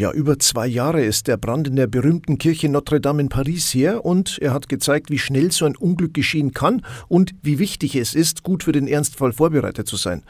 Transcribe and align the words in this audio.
Ja, 0.00 0.12
über 0.12 0.38
zwei 0.38 0.66
Jahre 0.66 1.04
ist 1.04 1.28
der 1.28 1.36
Brand 1.36 1.68
in 1.68 1.76
der 1.76 1.86
berühmten 1.86 2.38
Kirche 2.38 2.70
Notre 2.70 3.02
Dame 3.02 3.20
in 3.20 3.28
Paris 3.28 3.74
her 3.74 4.02
und 4.02 4.38
er 4.40 4.54
hat 4.54 4.70
gezeigt, 4.70 5.10
wie 5.10 5.18
schnell 5.18 5.52
so 5.52 5.66
ein 5.66 5.76
Unglück 5.76 6.14
geschehen 6.14 6.54
kann 6.54 6.80
und 7.08 7.34
wie 7.42 7.58
wichtig 7.58 7.96
es 7.96 8.14
ist, 8.14 8.42
gut 8.42 8.64
für 8.64 8.72
den 8.72 8.88
Ernstfall 8.88 9.34
vorbereitet 9.34 9.86
zu 9.86 9.96
sein. 9.96 10.22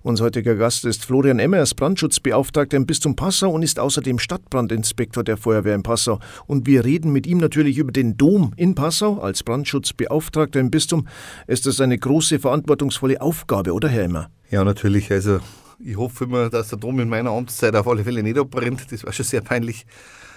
Unser 0.00 0.24
heutiger 0.24 0.54
Gast 0.54 0.86
ist 0.86 1.04
Florian 1.04 1.40
Emmer, 1.40 1.58
er 1.58 1.64
ist 1.64 1.74
Brandschutzbeauftragter 1.74 2.78
im 2.78 2.86
Bistum 2.86 3.16
Passau 3.16 3.50
und 3.50 3.62
ist 3.62 3.78
außerdem 3.78 4.18
Stadtbrandinspektor 4.18 5.22
der 5.24 5.36
Feuerwehr 5.36 5.74
in 5.74 5.82
Passau. 5.82 6.20
Und 6.46 6.66
wir 6.66 6.86
reden 6.86 7.12
mit 7.12 7.26
ihm 7.26 7.36
natürlich 7.36 7.76
über 7.76 7.92
den 7.92 8.16
Dom 8.16 8.54
in 8.56 8.74
Passau. 8.74 9.18
Als 9.18 9.42
Brandschutzbeauftragter 9.42 10.58
im 10.58 10.70
Bistum 10.70 11.06
ist 11.46 11.66
das 11.66 11.82
eine 11.82 11.98
große, 11.98 12.38
verantwortungsvolle 12.38 13.20
Aufgabe, 13.20 13.74
oder 13.74 13.90
Herr 13.90 14.04
Emmer? 14.04 14.30
Ja, 14.50 14.64
natürlich. 14.64 15.12
Also 15.12 15.40
ich 15.80 15.96
hoffe 15.96 16.24
immer, 16.24 16.50
dass 16.50 16.68
der 16.68 16.78
Dom 16.78 16.98
in 17.00 17.08
meiner 17.08 17.30
Amtszeit 17.30 17.74
auf 17.76 17.86
alle 17.86 18.04
Fälle 18.04 18.22
nicht 18.22 18.38
abbrennt. 18.38 18.90
Das 18.90 19.04
war 19.04 19.12
schon 19.12 19.24
sehr 19.24 19.40
peinlich. 19.40 19.86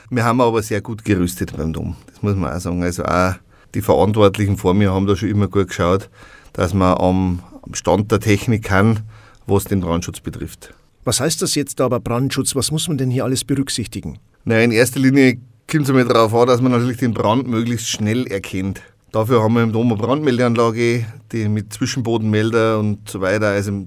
Wir 0.09 0.23
haben 0.23 0.41
aber 0.41 0.61
sehr 0.61 0.81
gut 0.81 1.05
gerüstet 1.05 1.55
beim 1.55 1.73
Dom. 1.73 1.95
Das 2.07 2.21
muss 2.21 2.35
man 2.35 2.53
auch 2.53 2.59
sagen. 2.59 2.83
Also 2.83 3.03
auch 3.03 3.35
die 3.73 3.81
Verantwortlichen 3.81 4.57
vor 4.57 4.73
mir 4.73 4.91
haben 4.91 5.07
da 5.07 5.15
schon 5.15 5.29
immer 5.29 5.47
gut 5.47 5.69
geschaut, 5.69 6.09
dass 6.53 6.73
man 6.73 6.97
am 6.97 7.39
Stand 7.73 8.11
der 8.11 8.19
Technik 8.19 8.63
kann, 8.63 8.99
was 9.47 9.63
den 9.63 9.79
Brandschutz 9.79 10.19
betrifft. 10.19 10.73
Was 11.03 11.19
heißt 11.19 11.41
das 11.41 11.55
jetzt 11.55 11.81
aber 11.81 11.99
Brandschutz? 11.99 12.55
Was 12.55 12.71
muss 12.71 12.87
man 12.87 12.97
denn 12.97 13.09
hier 13.09 13.23
alles 13.23 13.43
berücksichtigen? 13.43 14.19
Na, 14.43 14.59
in 14.59 14.71
erster 14.71 14.99
Linie 14.99 15.37
kommt 15.69 15.83
es 15.83 15.89
einmal 15.89 16.05
darauf 16.05 16.33
an, 16.35 16.47
dass 16.47 16.61
man 16.61 16.71
natürlich 16.71 16.97
den 16.97 17.13
Brand 17.13 17.47
möglichst 17.47 17.87
schnell 17.87 18.27
erkennt. 18.27 18.81
Dafür 19.11 19.43
haben 19.43 19.55
wir 19.55 19.63
im 19.63 19.73
Dom 19.73 19.91
eine 19.91 20.01
Brandmeldeanlage, 20.01 21.05
die 21.31 21.49
mit 21.49 21.73
Zwischenbodenmelder 21.73 22.79
und 22.79 23.09
so 23.09 23.19
weiter, 23.19 23.47
also 23.47 23.85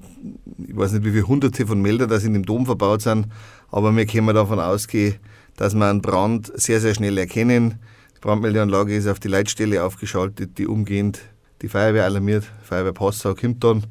ich 0.74 0.80
weiß 0.80 0.92
nicht, 0.92 1.04
wie 1.04 1.12
viele 1.12 1.28
hunderte 1.28 1.68
von 1.68 1.80
Meldern 1.80 2.08
das 2.08 2.24
in 2.24 2.32
dem 2.32 2.44
Dom 2.44 2.66
verbaut 2.66 3.02
sind, 3.02 3.28
aber 3.70 3.94
wir 3.96 4.06
können 4.06 4.34
davon 4.34 4.58
ausgehen, 4.58 5.14
dass 5.56 5.72
wir 5.72 5.88
einen 5.88 6.02
Brand 6.02 6.50
sehr, 6.56 6.80
sehr 6.80 6.94
schnell 6.94 7.16
erkennen. 7.16 7.78
Die 8.16 8.20
Brandmeldeanlage 8.20 8.96
ist 8.96 9.06
auf 9.06 9.20
die 9.20 9.28
Leitstelle 9.28 9.84
aufgeschaltet, 9.84 10.58
die 10.58 10.66
umgehend 10.66 11.20
die 11.62 11.68
Feuerwehr 11.68 12.04
alarmiert. 12.04 12.44
Feuerwehr 12.64 12.92
Passau 12.92 13.36
kommt 13.36 13.62
dann 13.62 13.84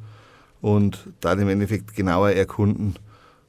und 0.59 1.07
da 1.21 1.31
im 1.31 1.47
Endeffekt 1.47 1.95
genauer 1.95 2.31
erkunden 2.31 2.95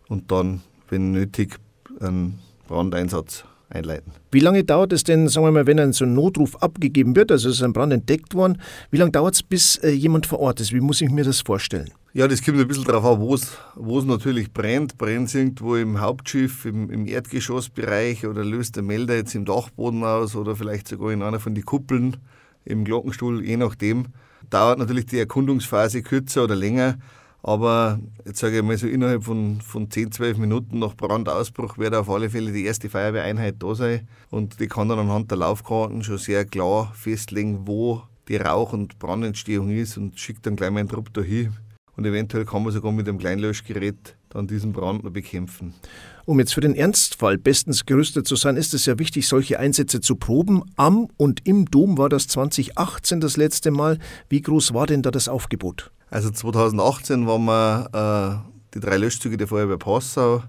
und 0.06 0.30
dann, 0.30 0.60
wenn 0.88 1.10
nötig, 1.10 1.58
einen 1.98 2.38
Brandeinsatz 2.68 3.44
einleiten. 3.74 4.12
Wie 4.30 4.40
lange 4.40 4.64
dauert 4.64 4.92
es 4.92 5.04
denn, 5.04 5.28
sagen 5.28 5.46
wir 5.46 5.52
mal, 5.52 5.66
wenn 5.66 5.78
ein 5.78 5.92
so 5.92 6.04
ein 6.04 6.14
Notruf 6.14 6.56
abgegeben 6.56 7.16
wird, 7.16 7.32
also 7.32 7.48
ist 7.48 7.62
ein 7.62 7.72
Brand 7.72 7.92
entdeckt 7.92 8.34
worden, 8.34 8.60
wie 8.90 8.96
lange 8.98 9.10
dauert 9.10 9.34
es, 9.34 9.42
bis 9.42 9.76
äh, 9.76 9.90
jemand 9.90 10.26
vor 10.26 10.40
Ort 10.40 10.60
ist? 10.60 10.72
Wie 10.72 10.80
muss 10.80 11.00
ich 11.00 11.10
mir 11.10 11.24
das 11.24 11.40
vorstellen? 11.40 11.90
Ja, 12.16 12.28
das 12.28 12.44
kommt 12.44 12.60
ein 12.60 12.68
bisschen 12.68 12.84
darauf 12.84 13.04
an, 13.04 13.20
wo 13.74 13.98
es 13.98 14.04
natürlich 14.04 14.52
brennt. 14.52 14.96
Brennt 14.98 15.28
es 15.28 15.34
irgendwo 15.34 15.74
im 15.74 16.00
Hauptschiff, 16.00 16.64
im, 16.64 16.88
im, 16.88 17.06
Erdgeschossbereich 17.06 18.24
oder 18.24 18.44
löst 18.44 18.76
der 18.76 18.84
Melder 18.84 19.16
jetzt 19.16 19.34
im 19.34 19.44
Dachboden 19.44 20.04
aus 20.04 20.36
oder 20.36 20.54
vielleicht 20.54 20.86
sogar 20.86 21.10
in 21.10 21.22
einer 21.22 21.40
von 21.40 21.56
den 21.56 21.64
Kuppeln 21.64 22.18
im 22.64 22.84
Glockenstuhl, 22.84 23.44
je 23.44 23.56
nachdem. 23.56 24.06
Dauert 24.48 24.78
natürlich 24.78 25.06
die 25.06 25.18
Erkundungsphase 25.18 26.02
kürzer 26.02 26.44
oder 26.44 26.54
länger. 26.54 26.98
Aber 27.46 28.00
jetzt 28.24 28.38
sage 28.38 28.56
ich 28.56 28.62
mal 28.62 28.78
so 28.78 28.86
innerhalb 28.86 29.22
von, 29.22 29.60
von 29.60 29.90
10, 29.90 30.12
12 30.12 30.38
Minuten 30.38 30.78
nach 30.78 30.96
Brandausbruch 30.96 31.76
wird 31.76 31.94
auf 31.94 32.08
alle 32.08 32.30
Fälle 32.30 32.52
die 32.52 32.64
erste 32.64 32.88
Feuerwehreinheit 32.88 33.56
da 33.58 33.74
sein. 33.74 34.08
Und 34.30 34.60
die 34.60 34.66
kann 34.66 34.88
dann 34.88 34.98
anhand 34.98 35.30
der 35.30 35.36
Laufkarten 35.36 36.02
schon 36.02 36.16
sehr 36.16 36.46
klar 36.46 36.90
festlegen, 36.94 37.66
wo 37.66 38.02
die 38.28 38.36
Rauch- 38.36 38.72
und 38.72 38.98
Brandentstehung 38.98 39.68
ist 39.68 39.98
und 39.98 40.18
schickt 40.18 40.46
dann 40.46 40.56
gleich 40.56 40.70
mal 40.70 40.80
einen 40.80 40.88
Trupp 40.88 41.12
dahin. 41.12 41.52
Und 41.98 42.06
eventuell 42.06 42.46
kann 42.46 42.62
man 42.62 42.72
sogar 42.72 42.92
mit 42.92 43.06
dem 43.06 43.18
Kleinlöschgerät 43.18 44.16
dann 44.34 44.46
diesen 44.46 44.72
Brand 44.72 45.04
noch 45.04 45.12
bekämpfen. 45.12 45.74
Um 46.26 46.38
jetzt 46.38 46.54
für 46.54 46.60
den 46.60 46.74
Ernstfall 46.74 47.38
bestens 47.38 47.86
gerüstet 47.86 48.26
zu 48.26 48.36
sein, 48.36 48.56
ist 48.56 48.74
es 48.74 48.84
ja 48.86 48.98
wichtig, 48.98 49.28
solche 49.28 49.58
Einsätze 49.58 50.00
zu 50.00 50.16
proben. 50.16 50.62
Am 50.76 51.08
und 51.16 51.46
im 51.46 51.66
Dom 51.66 51.96
war 51.96 52.08
das 52.08 52.26
2018 52.28 53.20
das 53.20 53.36
letzte 53.36 53.70
Mal. 53.70 53.98
Wie 54.28 54.42
groß 54.42 54.74
war 54.74 54.86
denn 54.86 55.02
da 55.02 55.10
das 55.10 55.28
Aufgebot? 55.28 55.90
Also 56.10 56.30
2018 56.30 57.26
waren 57.26 57.44
wir 57.44 58.44
äh, 58.44 58.50
die 58.74 58.80
drei 58.80 58.96
Löschzüge 58.96 59.36
der 59.36 59.46
Feuerwehr 59.46 59.78
Passau 59.78 60.42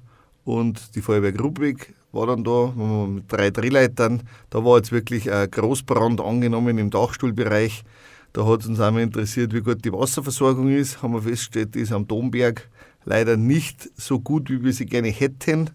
und 0.44 0.95
die 0.95 1.01
Feuerwehr 1.01 1.31
Grubwig 1.31 1.94
war 2.12 2.28
dann 2.28 2.44
da, 2.44 2.72
mit 3.07 3.31
drei 3.31 3.51
Drehleitern. 3.51 4.24
Da 4.50 4.63
war 4.63 4.78
jetzt 4.78 4.91
wirklich 4.91 5.31
ein 5.31 5.51
Großbrand 5.51 6.22
angenommen 6.22 6.78
im 6.78 6.90
Dachstuhlbereich. 6.90 7.84
Da 8.31 8.45
hat 8.45 8.62
es 8.62 8.68
uns 8.68 8.79
einmal 8.79 9.03
interessiert, 9.03 9.53
wie 9.53 9.62
gut 9.62 9.84
die 9.85 9.91
Wasserversorgung 9.91 10.69
ist. 10.69 11.01
Haben 11.01 11.13
wir 11.13 11.22
festgestellt, 11.22 11.75
die 11.75 11.81
ist 11.81 11.91
am 11.91 12.07
Domberg 12.07 12.69
leider 13.05 13.38
nicht 13.38 13.89
so 13.95 14.19
gut, 14.19 14.49
wie 14.49 14.63
wir 14.63 14.73
sie 14.73 14.85
gerne 14.85 15.09
hätten. 15.09 15.69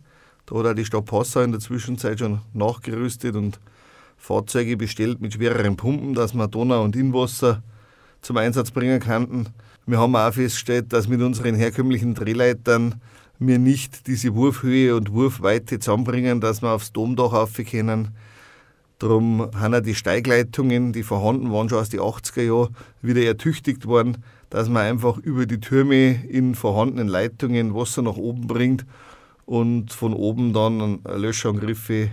Da 0.47 0.57
hat 0.57 0.67
auch 0.67 0.75
die 0.75 0.85
Stadt 0.85 1.07
Passau 1.07 1.41
in 1.41 1.53
der 1.53 1.61
Zwischenzeit 1.61 2.19
schon 2.19 2.41
nachgerüstet 2.53 3.37
und 3.37 3.61
Fahrzeuge 4.19 4.77
bestellt 4.77 5.21
mit 5.21 5.35
schwereren 5.35 5.77
Pumpen, 5.77 6.15
dass 6.15 6.35
wir 6.35 6.47
Donau- 6.49 6.85
und 6.85 6.95
Innenwasser 6.97 7.63
zum 8.21 8.37
Einsatz 8.37 8.71
bringen 8.71 9.01
könnten. 9.01 9.47
Wir 9.87 9.99
haben 9.99 10.15
auch 10.15 10.33
festgestellt, 10.33 10.93
dass 10.93 11.09
mit 11.09 11.23
unseren 11.23 11.55
herkömmlichen 11.55 12.15
Drehleitern 12.15 13.01
wir 13.39 13.59
nicht 13.59 14.07
diese 14.07 14.35
Wurfhöhe 14.35 14.95
und 14.95 15.13
Wurfweite 15.13 15.79
zusammenbringen, 15.79 16.41
dass 16.41 16.61
wir 16.61 16.71
aufs 16.71 16.93
Domdach 16.93 17.33
rauf 17.33 17.55
können. 17.55 18.09
Darum 19.01 19.51
haben 19.57 19.75
auch 19.75 19.81
die 19.81 19.95
Steigleitungen, 19.95 20.93
die 20.93 21.03
vorhanden 21.03 21.51
waren 21.51 21.71
schon 21.71 21.79
aus 21.79 21.89
den 21.89 22.01
80er 22.01 22.43
Jahren, 22.43 22.77
wieder 23.01 23.23
ertüchtigt 23.23 23.87
worden, 23.87 24.19
dass 24.51 24.69
man 24.69 24.83
einfach 24.83 25.17
über 25.17 25.47
die 25.47 25.59
Türme 25.59 26.23
in 26.29 26.55
vorhandenen 26.55 27.09
Leitungen 27.09 27.75
Wasser 27.75 28.03
nach 28.03 28.17
oben 28.17 28.47
bringt 28.47 28.85
und 29.47 29.91
von 29.91 30.13
oben 30.13 30.53
dann 30.53 31.01
Löschangriffe 31.05 32.11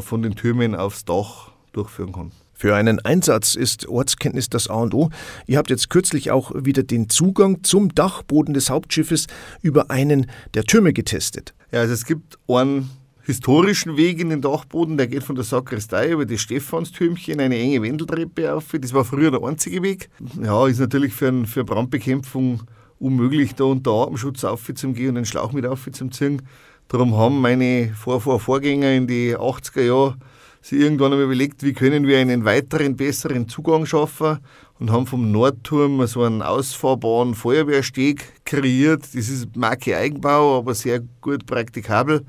von 0.00 0.22
den 0.22 0.34
Türmen 0.34 0.74
aufs 0.74 1.04
Dach 1.04 1.52
durchführen 1.72 2.12
kann. 2.12 2.32
Für 2.54 2.74
einen 2.74 2.98
Einsatz 3.04 3.54
ist 3.54 3.88
Ortskenntnis 3.88 4.50
das 4.50 4.68
A 4.68 4.74
und 4.74 4.92
O. 4.94 5.10
Ihr 5.46 5.58
habt 5.58 5.70
jetzt 5.70 5.90
kürzlich 5.90 6.32
auch 6.32 6.52
wieder 6.56 6.82
den 6.82 7.08
Zugang 7.08 7.62
zum 7.62 7.94
Dachboden 7.94 8.52
des 8.52 8.68
Hauptschiffes 8.68 9.28
über 9.62 9.90
einen 9.92 10.26
der 10.54 10.64
Türme 10.64 10.92
getestet. 10.92 11.54
Ja, 11.70 11.80
also 11.80 11.94
es 11.94 12.04
gibt 12.04 12.36
einen 12.48 12.90
historischen 13.22 13.96
Weg 13.96 14.20
in 14.20 14.30
den 14.30 14.40
Dachboden, 14.40 14.96
der 14.96 15.06
geht 15.06 15.22
von 15.22 15.36
der 15.36 15.44
Sakristei 15.44 16.10
über 16.10 16.26
das 16.26 16.40
Stephanstürmchen, 16.40 17.40
eine 17.40 17.58
enge 17.58 17.82
Wendeltreppe 17.82 18.54
auf. 18.54 18.66
Das 18.80 18.92
war 18.92 19.04
früher 19.04 19.30
der 19.30 19.42
einzige 19.42 19.82
Weg. 19.82 20.08
Ja, 20.42 20.66
ist 20.66 20.80
natürlich 20.80 21.12
für, 21.12 21.46
für 21.46 21.64
Brandbekämpfung 21.64 22.62
unmöglich, 22.98 23.54
da 23.54 23.64
unter 23.64 23.90
Atemschutz 23.92 24.44
aufzugehen 24.44 25.10
und 25.10 25.16
einen 25.16 25.26
Schlauch 25.26 25.52
mit 25.52 25.66
aufzuziehen. 25.66 26.42
Darum 26.88 27.16
haben 27.16 27.40
meine 27.40 27.92
Vor 27.94 28.18
-Vor 28.18 28.38
Vorgänger 28.38 28.92
in 28.92 29.06
die 29.06 29.36
80er 29.36 29.82
Jahre 29.82 30.16
sich 30.62 30.78
irgendwann 30.78 31.12
einmal 31.12 31.24
überlegt, 31.24 31.62
wie 31.62 31.72
können 31.72 32.06
wir 32.06 32.18
einen 32.18 32.44
weiteren, 32.44 32.96
besseren 32.96 33.48
Zugang 33.48 33.86
schaffen 33.86 34.38
und 34.78 34.90
haben 34.90 35.06
vom 35.06 35.30
Nordturm 35.30 36.06
so 36.06 36.22
einen 36.22 36.42
ausfahrbaren 36.42 37.34
Feuerwehrsteg 37.34 38.44
kreiert. 38.44 39.02
Das 39.02 39.28
ist 39.28 39.56
Marke 39.56 39.96
Eigenbau, 39.96 40.58
aber 40.58 40.74
sehr 40.74 41.00
gut 41.20 41.46
praktikabel, 41.46 42.24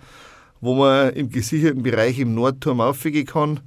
wo 0.61 0.75
man 0.75 1.13
im 1.13 1.29
gesicherten 1.29 1.83
Bereich 1.83 2.19
im 2.19 2.35
Nordturm 2.35 2.79
aufgehen 2.79 3.25
kann. 3.25 3.59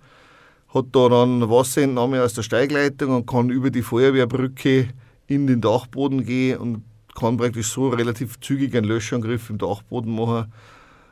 Hat 0.73 0.87
da 0.93 1.09
dann 1.09 1.49
Wasserentnahme 1.51 2.23
aus 2.23 2.35
der 2.35 2.43
Steigleitung 2.43 3.15
und 3.15 3.27
kann 3.27 3.51
über 3.51 3.71
die 3.71 3.83
Feuerwehrbrücke 3.83 4.89
in 5.27 5.47
den 5.47 5.61
Dachboden 5.61 6.25
gehen 6.25 6.59
und 6.59 6.85
kann 7.15 7.37
praktisch 7.37 7.69
so 7.69 7.89
relativ 7.89 8.41
zügig 8.41 8.75
einen 8.75 8.87
Löschangriff 8.87 9.51
im 9.51 9.59
Dachboden 9.59 10.15
machen, 10.15 10.53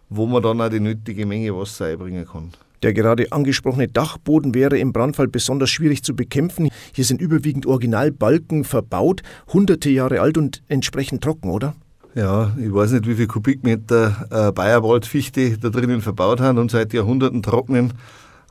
wo 0.08 0.26
man 0.26 0.42
dann 0.42 0.60
auch 0.60 0.68
die 0.68 0.80
nötige 0.80 1.26
Menge 1.26 1.56
Wasser 1.56 1.86
einbringen 1.86 2.26
kann. 2.26 2.52
Der 2.82 2.92
gerade 2.92 3.30
angesprochene 3.30 3.86
Dachboden 3.86 4.54
wäre 4.54 4.76
im 4.78 4.92
Brandfall 4.92 5.28
besonders 5.28 5.70
schwierig 5.70 6.02
zu 6.02 6.16
bekämpfen. 6.16 6.68
Hier 6.92 7.04
sind 7.04 7.20
überwiegend 7.20 7.64
Originalbalken 7.66 8.64
verbaut, 8.64 9.22
hunderte 9.52 9.90
Jahre 9.90 10.20
alt 10.20 10.36
und 10.36 10.62
entsprechend 10.66 11.22
trocken, 11.22 11.50
oder? 11.50 11.76
Ja, 12.14 12.54
ich 12.58 12.72
weiß 12.72 12.92
nicht, 12.92 13.06
wie 13.06 13.14
viel 13.14 13.26
Kubikmeter 13.26 14.26
äh, 14.30 14.52
Bayerwaldfichte 14.52 15.56
da 15.56 15.70
drinnen 15.70 16.02
verbaut 16.02 16.40
haben 16.40 16.58
und 16.58 16.70
seit 16.70 16.92
Jahrhunderten 16.92 17.42
trocknen. 17.42 17.94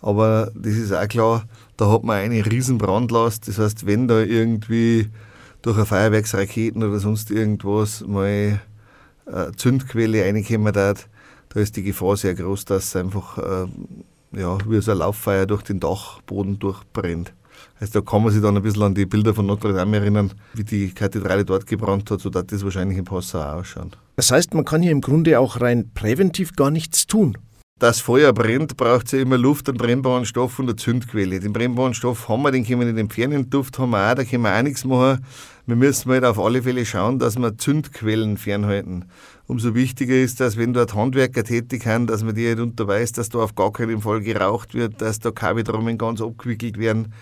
Aber 0.01 0.51
das 0.56 0.74
ist 0.74 0.91
auch 0.91 1.07
klar, 1.07 1.45
da 1.77 1.91
hat 1.91 2.03
man 2.03 2.18
eine 2.18 2.44
riesen 2.44 2.80
Brandlast. 2.80 3.47
Das 3.47 3.59
heißt, 3.59 3.85
wenn 3.85 4.07
da 4.07 4.19
irgendwie 4.19 5.09
durch 5.62 5.77
eine 5.77 5.85
Feuerwerksraketen 5.85 6.81
oder 6.81 6.97
sonst 6.97 7.30
irgendwas 7.30 8.03
mal 8.07 8.59
äh, 9.27 9.51
Zündquelle 9.56 10.25
reinkommen 10.25 10.74
darf, 10.74 11.07
da 11.50 11.59
ist 11.59 11.75
die 11.77 11.83
Gefahr 11.83 12.18
sehr 12.18 12.33
groß, 12.33 12.65
dass 12.65 12.95
einfach 12.95 13.38
äh, 13.38 13.68
ja, 14.39 14.57
wie 14.68 14.81
so 14.81 14.91
ein 14.91 14.97
Lauffeuer 14.97 15.45
durch 15.45 15.62
den 15.62 15.80
Dachboden 15.80 16.57
durchbrennt. 16.57 17.31
Also 17.81 18.00
da 18.00 18.06
kann 18.10 18.24
man 18.24 18.31
sich 18.31 18.44
dann 18.44 18.56
ein 18.56 18.62
bisschen 18.62 18.83
an 18.83 18.94
die 18.94 19.07
Bilder 19.07 19.33
von 19.33 19.48
Notre 19.48 19.74
Dame 19.74 19.98
erinnern, 19.98 20.31
wie 20.54 20.63
die 20.63 20.94
Kathedrale 20.94 21.44
dort 21.44 21.66
gebrannt 21.66 22.12
hat, 22.12 22.22
so 22.22 22.30
dass 22.30 22.45
das 22.45 22.63
wahrscheinlich 22.63 22.98
in 23.00 23.06
Passau 23.06 23.42
ausschauen. 23.42 23.92
Das 24.16 24.30
heißt, 24.30 24.54
man 24.54 24.66
kann 24.66 24.83
hier 24.83 24.92
im 24.92 25.01
Grunde 25.01 25.39
auch 25.39 25.60
rein 25.60 25.89
präventiv 25.95 26.56
gar 26.56 26.69
nichts 26.69 27.07
tun. 27.07 27.36
das 27.80 28.00
Feuer 28.00 28.31
brennt, 28.33 28.78
braucht 28.78 29.07
es 29.07 29.13
ja 29.13 29.19
immer 29.19 29.39
Luft, 29.39 29.68
einen 29.68 29.80
brennbaren 29.80 30.25
Stoff 30.25 30.60
und 30.60 30.66
eine 30.66 30.75
Zündquelle. 30.75 31.39
Den 31.39 31.54
brennbaren 31.54 31.95
Stoff 31.95 32.30
haben 32.30 32.44
wir, 32.44 32.51
den 32.51 32.63
können 32.63 32.81
wir 32.81 32.86
nicht 32.86 33.00
entfernen, 33.00 33.33
den 33.33 33.50
Duft 33.50 33.80
haben 33.80 33.89
wir 33.89 34.12
auch, 34.12 34.13
da 34.13 34.24
können 34.24 34.44
wir 34.44 34.56
auch 34.56 34.62
nichts 34.62 34.86
machen. 34.86 35.25
Wir 35.66 35.75
müssen 35.75 36.12
halt 36.12 36.24
auf 36.24 36.38
alle 36.38 36.62
Fälle 36.62 36.86
schauen, 36.86 37.18
dass 37.18 37.39
wir 37.39 37.57
Zündquellen 37.57 38.38
fernhalten. 38.38 39.06
Umso 39.48 39.74
wichtiger 39.74 40.16
ist, 40.16 40.39
dass 40.39 40.56
wenn 40.57 40.74
dort 40.74 40.94
Handwerker 40.94 41.44
tätig 41.44 41.83
sind, 41.83 42.07
dass 42.12 42.24
man 42.24 42.36
die 42.36 42.48
halt 42.48 42.60
unterweist, 42.60 43.18
dass 43.18 43.30
da 43.30 43.39
auf 43.39 43.56
gar 43.56 43.72
keinen 43.72 44.01
Fall 44.01 44.22
geraucht 44.22 44.75
wird, 44.75 45.01
dass 45.01 45.19
da 45.19 45.31
Kabeltrommeln 45.31 45.98
ganz 45.98 46.22
abgewickelt 46.22 46.78
werden. 46.78 47.13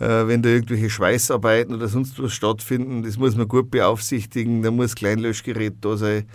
Äh, 0.00 0.26
wenn 0.28 0.42
da 0.42 0.48
irgendwelche 0.48 0.90
Schweißarbeiten 0.90 1.74
oder 1.74 1.88
sonst 1.88 2.22
was 2.22 2.32
stattfinden, 2.32 3.02
das 3.02 3.16
muss 3.16 3.36
man 3.36 3.48
gut 3.48 3.70
beaufsichtigen, 3.70 4.62
da 4.62 4.70
muss 4.70 4.94
Kleinlöschgerät 4.94 5.74
da 5.80 5.96
sein 5.96 6.26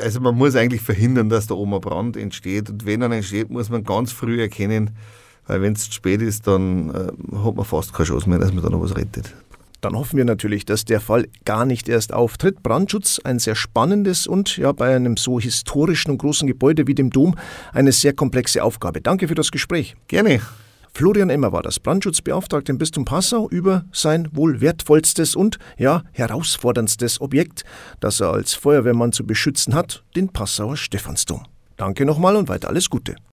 also 0.00 0.20
man 0.20 0.36
muss 0.36 0.56
eigentlich 0.56 0.80
verhindern, 0.80 1.28
dass 1.28 1.46
da 1.46 1.54
oben 1.54 1.74
ein 1.74 1.80
Brand 1.80 2.16
entsteht. 2.16 2.70
Und 2.70 2.86
wenn 2.86 3.02
er 3.02 3.10
entsteht, 3.10 3.50
muss 3.50 3.68
man 3.68 3.84
ganz 3.84 4.12
früh 4.12 4.40
erkennen, 4.40 4.90
weil 5.46 5.62
wenn 5.62 5.72
es 5.72 5.84
zu 5.84 5.92
spät 5.92 6.22
ist, 6.22 6.46
dann 6.46 6.90
äh, 6.90 7.36
hat 7.38 7.54
man 7.54 7.64
fast 7.64 7.92
keine 7.92 8.08
Chance 8.08 8.28
mehr, 8.28 8.38
dass 8.38 8.52
man 8.52 8.62
da 8.62 8.70
noch 8.70 8.80
was 8.80 8.96
rettet. 8.96 9.34
Dann 9.80 9.94
hoffen 9.96 10.16
wir 10.16 10.24
natürlich, 10.24 10.64
dass 10.64 10.84
der 10.84 11.00
Fall 11.00 11.28
gar 11.44 11.64
nicht 11.64 11.88
erst 11.88 12.12
auftritt. 12.12 12.64
Brandschutz, 12.64 13.20
ein 13.22 13.38
sehr 13.38 13.54
spannendes 13.54 14.26
und 14.26 14.56
ja 14.56 14.72
bei 14.72 14.94
einem 14.94 15.16
so 15.16 15.38
historischen 15.38 16.10
und 16.10 16.18
großen 16.18 16.48
Gebäude 16.48 16.88
wie 16.88 16.96
dem 16.96 17.10
Dom 17.10 17.36
eine 17.72 17.92
sehr 17.92 18.12
komplexe 18.12 18.64
Aufgabe. 18.64 19.00
Danke 19.00 19.28
für 19.28 19.36
das 19.36 19.52
Gespräch. 19.52 19.94
Gerne. 20.08 20.40
Florian 20.92 21.30
Emmer 21.30 21.52
war 21.52 21.62
das 21.62 21.80
Brandschutzbeauftragte 21.80 22.72
im 22.72 22.78
Bistum 22.78 23.04
Passau 23.04 23.48
über 23.48 23.84
sein 23.92 24.28
wohl 24.32 24.60
wertvollstes 24.60 25.36
und 25.36 25.58
ja 25.76 26.02
herausforderndstes 26.12 27.20
Objekt, 27.20 27.64
das 28.00 28.20
er 28.20 28.32
als 28.32 28.54
Feuerwehrmann 28.54 29.12
zu 29.12 29.26
beschützen 29.26 29.74
hat, 29.74 30.04
den 30.16 30.28
Passauer 30.28 30.76
Stephansdom. 30.76 31.44
Danke 31.76 32.04
nochmal 32.04 32.36
und 32.36 32.48
weiter 32.48 32.68
alles 32.68 32.90
Gute. 32.90 33.16